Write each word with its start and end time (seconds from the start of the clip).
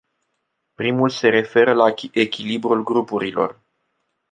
Primul 0.73 1.09
se 1.09 1.27
referă 1.29 1.73
la 1.73 1.93
echilibrul 2.11 2.83
grupurilor. 2.83 3.61